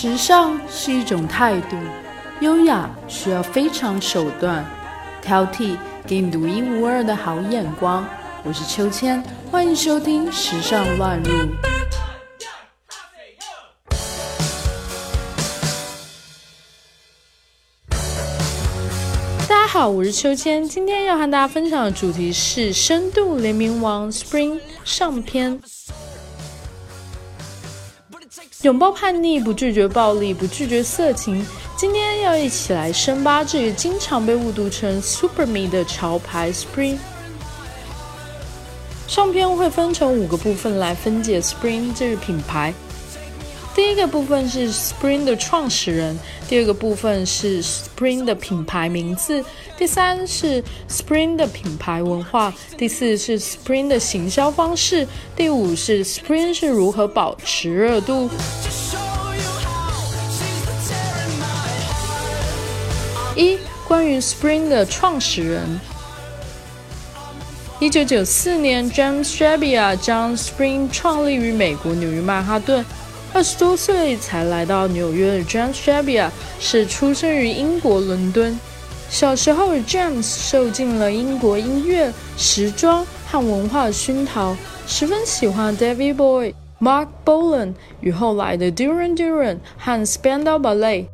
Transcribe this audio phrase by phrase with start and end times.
[0.00, 1.76] 时尚是一种态度，
[2.38, 4.64] 优雅需要非常手段，
[5.20, 5.76] 挑剔
[6.06, 8.06] 给你独一无二的好眼光。
[8.44, 11.32] 我是秋千，欢迎收听《时尚乱入》。
[19.48, 25.60] 大家好，我是秋千，今天要和大家分享的主题是深度联名王 Spring 上篇。
[28.62, 31.46] 拥抱叛逆，不拒绝暴力，不拒绝色情。
[31.76, 36.98] 今天要一起来深扒这个经常被误读成 Super Me 的潮牌 Spring。
[39.06, 42.74] 上篇会分成五个部分来分解 Spring 这个品牌。
[43.78, 46.18] 第一个部分是 Spring 的创始人，
[46.48, 49.44] 第二个部分是 Spring 的品牌名字，
[49.76, 50.60] 第三是
[50.90, 55.06] Spring 的品牌文化，第四是 Spring 的行销方式，
[55.36, 58.28] 第五是 Spring 是如何保持热度。
[63.36, 65.80] 一、关于 Spring 的创始人，
[67.78, 72.84] 一九九四年，James Shabia 将 Spring 创立于美国纽约曼哈顿。
[73.34, 78.58] 二十多岁才来到纽约的 James Shabia 是出生于英国伦敦。
[79.10, 84.56] 小时候，James 受尽了英国音乐、时装和文化熏陶，
[84.86, 91.06] 十分喜欢 David b o y、Mark Bolan 与后来的 Duran Duran 和 Spandau Ballet。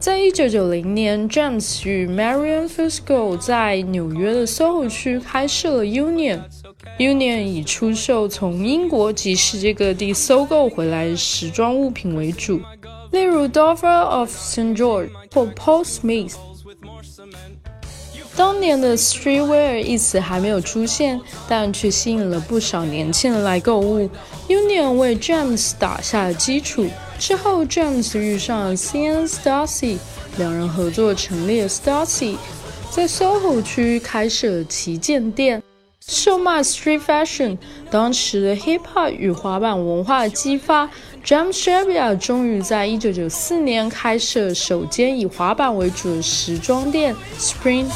[0.00, 6.40] 在一九九零年，James 与 Marion Fusco 在纽约的 SoHo 区开设了 Union。
[6.98, 12.62] Union 以出售从英国及世界各地搜购回来时装物品为主，
[13.10, 14.74] 例如 Dover of St.
[14.74, 16.32] George 或 Paul Smith。
[18.34, 24.08] 当年的 Streetwear 一词还没有出现，但却吸引了不少年轻人来购物。
[24.48, 26.86] Union 为 James 打下了基础。
[27.20, 29.28] 之后，James 遇上了 C.N.
[29.28, 29.98] Stacy，
[30.38, 32.36] 两人合作成立了 Stacy，
[32.90, 35.62] 在 SoHo 区开设旗舰店。
[36.08, 37.58] 售卖 street fashion，
[37.90, 40.88] 当时的 hip hop 与滑板文化的激发
[41.22, 47.86] ，James Shabia 终于在一九九四年开设首间以滑板为主的时装店 Spring。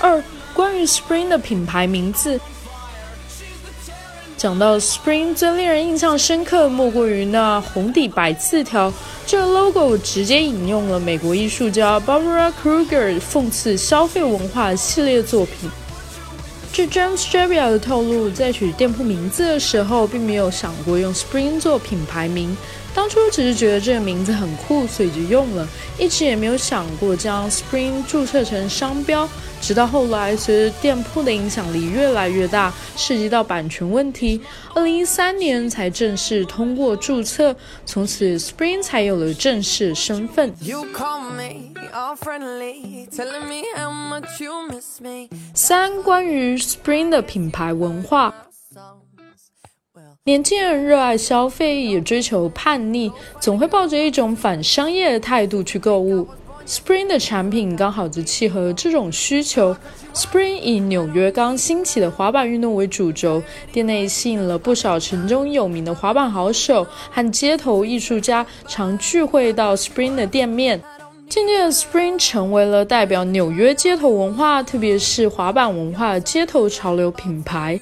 [0.00, 0.20] 二、
[0.52, 2.40] 关于 Spring 的品牌名字。
[4.36, 8.92] 讲到 Spring，最令人印象深刻莫过于那红底白字条。
[9.26, 15.70] 这 logo 直接引用了美国艺术家 Barbara Kruger 讽刺消费文化系列作品。
[16.70, 22.54] 据 James j a b i a 的透露，在取店铺名字的时候，并没有想过用 Spring 做品牌名。
[22.96, 25.68] 当初只是觉得这个名字很酷，所以就用了，
[25.98, 29.28] 一直也没有想过将 Spring 注册成商标。
[29.60, 34.40] 直到后来，随着店铺的影响力越来越大，涉及到版权问题，
[34.74, 37.54] 二零一三年才正式通过注册，
[37.84, 40.54] 从此 Spring 才有了正式身份。
[45.54, 48.32] 三、关于 Spring 的品牌文化。
[50.26, 56.26] 年轻人热爱消费，也追求叛逆，总会抱着一种反商业的态度去购物。
[56.66, 59.76] Spring 的产品刚好就契合这种需求。
[60.12, 70.82] Spring 以纽约刚兴起的滑板运动为主轴，店内吸引了不少城中有名的滑板好手和街头艺术家，常聚会到 Spring 的店面。
[71.28, 77.78] 渐渐，Spring 成为了代表纽约街头文化，特别是滑板文化的街头潮流品牌。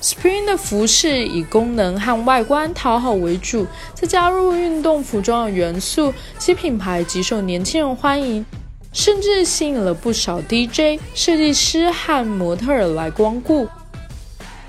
[0.00, 8.46] Spring 的服饰以功能和外观讨好为主，再加入运动服装的元素，其品牌极受年轻人欢迎，
[8.92, 13.66] 甚至吸引了不少 DJ、设计师和模特儿来光顾。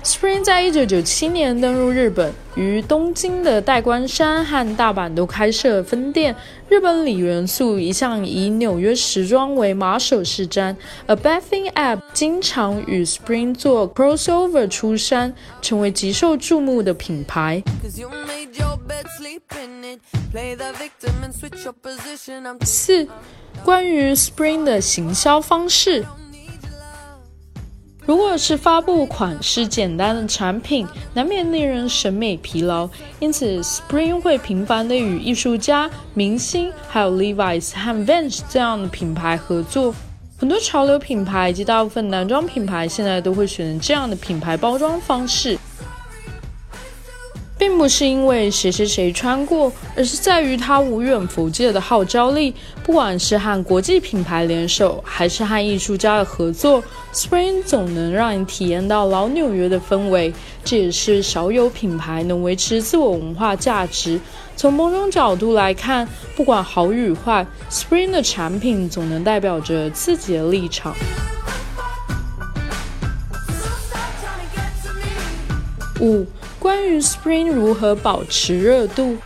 [0.02, 6.34] Spring 在一九九七年登陆日本，于东京的代官山和大阪都开设分店。
[6.70, 10.74] 日本里元素一向以纽约时装为马首是瞻
[11.06, 17.62] ，A Bathing App 经常与 Spring 做 crossover 出山，成为极受注目的品牌。
[22.62, 23.08] 四、
[23.64, 26.04] 关于 Spring 的行销方式。
[28.04, 32.86] 如果是发布款式简单的产品，难免令人审美疲劳。
[33.18, 39.94] 因此，Spring 会频繁的与艺术家、明星，还有 Levi's 和 Vans 这样的品牌合作。
[40.40, 45.58] 很多潮流品牌以及大部分男装品牌现在都会选择这样的品牌包装方式，
[47.58, 52.54] 并不是因为谁谁谁穿过，而是在于它无远弗届的号召力。
[52.82, 56.82] 不管是和国际品牌联手，还是和艺术家的合作
[57.12, 60.32] ，Spring 总能让你体验到老纽约的氛围。
[60.64, 64.18] 这也是少有品牌能维持自我文化价值。
[64.60, 70.94] 从某种角度来看，不管好与坏，Spring 的产品总能代表着自己的立场。
[75.98, 76.26] 五、
[76.58, 79.16] 关于 Spring 如何保持热度，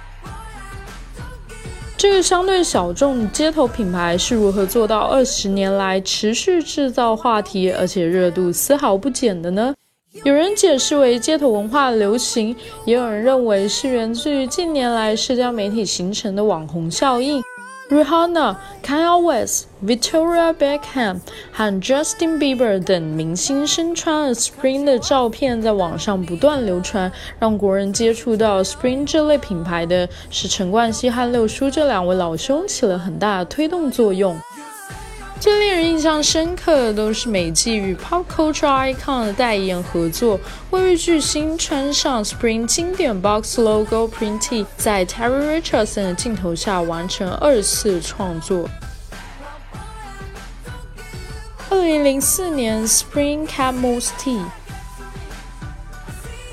[1.96, 9.74] 这个相对小众街头品牌是如何做到二十年来持续制造话题，而且热度丝毫不减的呢？
[10.22, 17.42] 有人解释为街头文化流行，也有人认为是源自于近年来社交媒体形成的网红效应。
[17.90, 21.18] Rihanna、Kanye West、Victoria Beckham
[21.52, 27.10] 和 Justin Bieber 等明星身穿 Spring 的照片在网上不断流传，
[27.40, 34.38] 让国人接触到 Spring 这类品牌的是陈冠希和六叔这两位老兄起了很大的推动作用。
[35.40, 40.40] 最令人印象深刻的都是美纪与 Pop Culture Icon 的代言合作，
[40.70, 48.68] 位位巨星穿上 Spring 经典 Box Logo Print T，在 Terry Richardson 的镜头下完成二次创作。
[51.68, 54.40] 二零零四年 Spring Cat Moss T。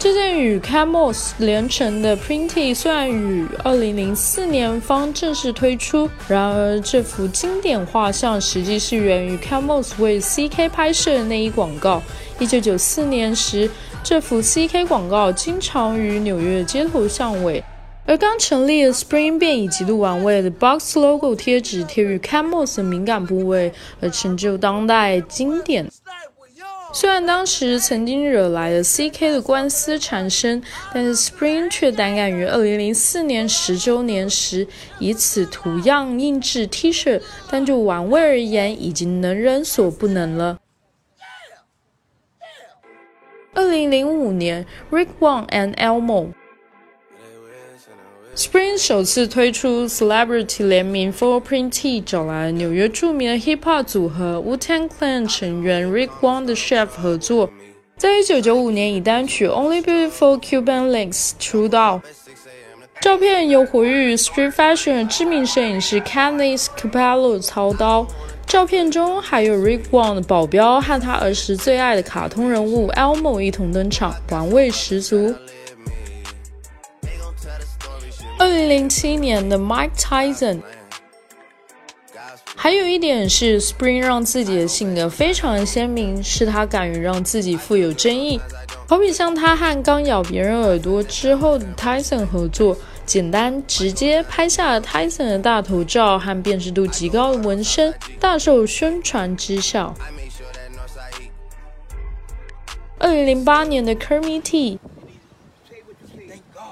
[0.03, 12.01] 这件与 Camos 连成的 Printy 虽然于2004年方正式推出，然而这幅经典画像实际是源于 Camos 为 CK 拍摄的内衣广告。
[12.39, 13.69] 1994年时，
[14.01, 17.63] 这幅 CK 广告经常于纽约街头巷尾，
[18.07, 23.71] 而刚成立的 Spring 便以极度玩味的 Box Logo 贴纸贴于 Camos 的敏感部位，
[24.01, 25.88] 而成就当代经典。
[26.94, 30.62] 虽然当时曾经惹来了 CK 的官司缠身，
[30.94, 34.68] 但是 Spring 却胆敢于2004年十周年时
[35.00, 40.60] 以此图样印制 T 恤，但就玩味而言，已经能人所不能了。
[43.56, 46.34] 2005年，Rick Wong and Elmo。
[48.33, 56.56] Spring 首次推出 Celebrity 联名 Full Print T，找来纽约著名的 Hip Hop 组合 Wu-Tang Clan 成员 Rick Wong 的
[56.56, 57.50] Chef 合作，
[57.98, 62.01] 在1995年以单曲 Only Beautiful Cuban Links 出道。
[63.01, 68.07] 照片由活跃于 Street Fashion 的知名摄影师 c a n n i s Capello 操刀，
[68.48, 75.36] 照片中还有 Rick Wong 的保镖和他儿时最爱的卡通人物 Elmo 一同登场，玩味十足。
[78.42, 80.62] 二零零七年的 Mike Tyson，
[82.56, 88.42] 还有一点是 Spring 让自己的性格非常的鲜明，是他敢于让自己富有争议。
[88.88, 99.94] 好比像他和刚咬别人耳朵之后的 Tyson 合作，简单直接拍下了 Tyson 的大头照和辨识度极高的纹身，大受宣传之效。
[102.98, 104.80] 二零零八年的 Kermit T。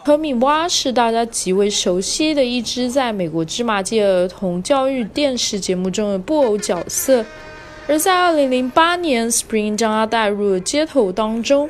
[0.04, 7.24] 科米蛙是大家极为熟悉的一只在美国芝麻街儿童教育电视节目中的布偶角色，
[7.88, 11.70] 而在2008年，Spring 将它带入了街头当中，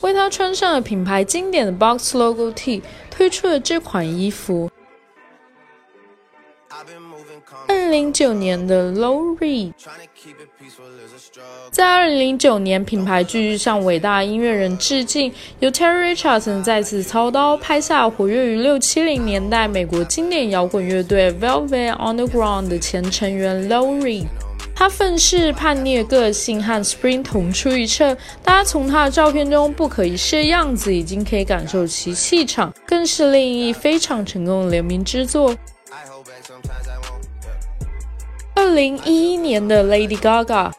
[0.00, 4.69] 为它穿上了品牌经典的 Box Logo T，推出了这款衣服。
[7.90, 9.72] 零九年的 Lori，
[11.70, 24.24] 在二零零九年，品牌继续向伟大音乐人致敬，由 Terry Richardson 再次操刀拍下活跃于六七零年代美国经典摇滚乐队 Velvet Underground 的前成员 Lori。
[24.74, 35.54] 他愤世叛逆的个性和 Spring 同出一辙，大家从他的照片中不可一世的样子已经可以感受其气场，更是另一非常成功的联名之作。
[38.60, 40.70] 二零一一年的 Lady Gaga，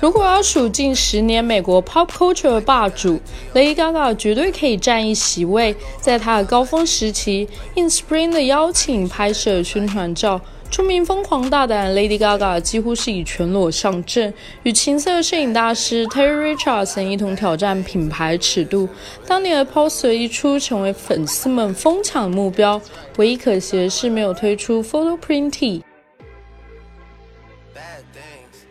[0.00, 3.20] 如果要数近十年美国 pop culture 的霸主
[3.54, 5.74] ，Lady Gaga 绝对可以占一席位。
[6.00, 18.88] 在她的高峰时期，应 Spring 的邀请拍摄宣传照，出名疯狂大胆的 Lady Gaga 几乎是以全裸上阵，与情色摄影大师 Terry Richardson 一同挑战品牌尺度。
[19.26, 22.80] 当年的 poster 一出，成为粉丝们疯抢的目标。
[23.16, 25.82] 唯一可惜的是，没有推出 photo print。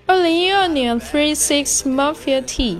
[0.06, 2.80] 二零一二年，Three Six Mafia T，Hip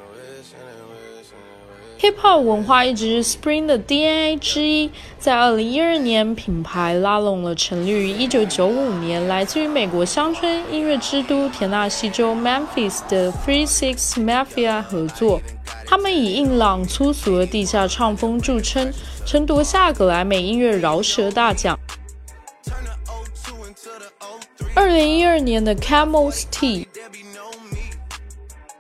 [2.02, 4.90] Hip-hop 文化一直是 Spring 的 DNA 之一。
[5.20, 15.42] 在二零一二年，品牌拉拢了成立于一九九五年、来自于美国乡村音乐之都田纳西州 Memphis 的 Three Six Mafia 合作。
[15.86, 18.94] 他们以硬朗粗俗的地下唱风著称，
[19.26, 21.78] 曾夺下格莱美音乐饶舌大奖。
[24.74, 26.86] 二零一二年的 Camels Tea。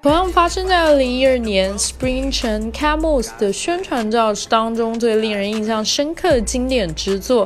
[0.01, 7.45] 同样发生在二零一二年，Spring 城 Camels 的宣传照是当中最令人印象深刻的经典之作。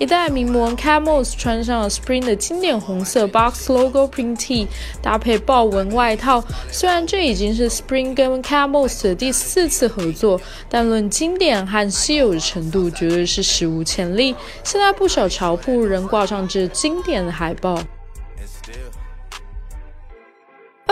[0.00, 4.66] 一代名模 Camels 穿上了 Spring 的经典红色 box logo print T，
[5.00, 6.42] 搭配豹纹外套。
[6.72, 14.34] 虽然这已经是 Spring 跟 Camels 的第四次合作，但论经典和稀有的程度，绝对是史无前例。
[14.64, 17.80] 现在不少潮铺仍挂上这经典的海报。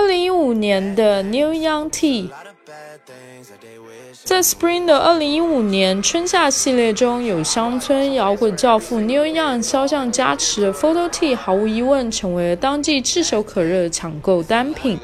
[0.00, 2.30] 二零一五年的 New Young T，
[4.24, 14.98] 在 Spring 的二零一五年春夏系列中有乡村摇滚教父 New Young 肖像加持 Photo T，毫无疑问成为了当季炙手可热的抢购单品。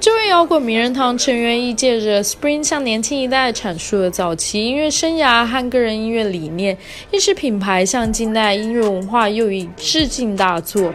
[0.00, 6.76] 这位摇滚名人堂成员亦借着 Spring 向年轻一代阐述了早期音乐生涯和个人音乐理念，
[7.10, 10.90] 亦是品牌向近代音乐文化又一致敬大作。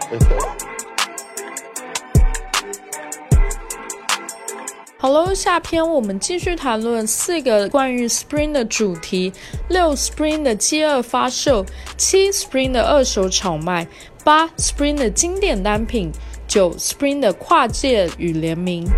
[5.05, 9.31] 好喽，下篇我们继续谈论四个关于 Spring 的主题：
[9.69, 11.63] 六 Spring 的饥饿发售，
[11.95, 13.87] 七 Spring 的二手炒卖，
[14.23, 16.11] 八 Spring 的经典单品，
[16.47, 18.89] 九 Spring 的跨界与联名。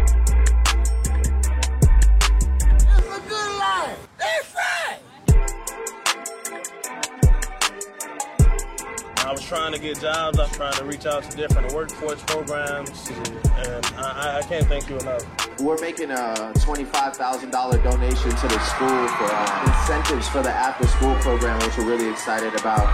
[9.48, 10.38] Trying to get jobs.
[10.40, 13.10] I'm trying to reach out to different workforce programs,
[13.56, 15.24] and I, I can't thank you enough.
[15.62, 17.50] We're making a $25,000
[17.82, 22.60] donation to the school for uh, incentives for the after-school program, which we're really excited
[22.60, 22.88] about.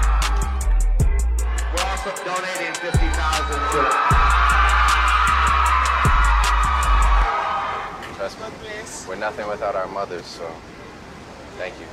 [1.74, 3.02] We're also donating 50000
[3.74, 4.14] to...
[8.16, 10.48] Trust me, we're nothing without our mothers, so
[11.58, 11.88] thank you.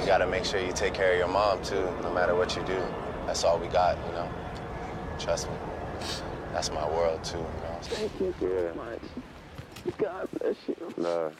[0.00, 2.62] You gotta make sure you take care of your mom, too, no matter what you
[2.62, 2.82] do.
[3.26, 4.28] That's all we got, you know.
[5.18, 5.56] Trust me.
[6.52, 7.78] That's my world too, you know.
[7.82, 9.02] Thank you very much.
[9.98, 10.76] God bless you.
[10.96, 11.32] Love.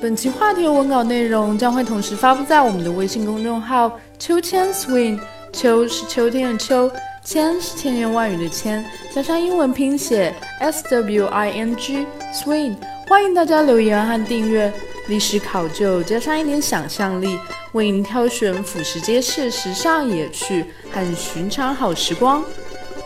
[0.00, 5.20] 本期话题的文稿内容将会同时发布在我们的微信公众号“秋千 swing”。
[5.52, 6.90] 秋是秋天的秋，
[7.22, 8.84] 千是千言万语的千，
[9.14, 12.74] 加上英文拼写 s w i n g swing。
[13.06, 14.72] 欢迎大家留言和订阅。
[15.08, 17.38] 历史考究加上一点想象力。
[17.72, 22.44] 为您挑选俯拾皆是时尚野趣和寻常好时光，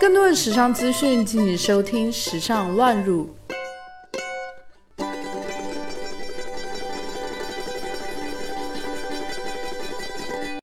[0.00, 3.30] 更多的时尚资讯，敬请收听《时尚乱入》。